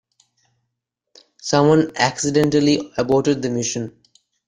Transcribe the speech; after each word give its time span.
Someone 1.39 1.91
accidentally 1.95 2.91
aborted 2.97 3.43
the 3.43 3.51
mission. 3.51 4.01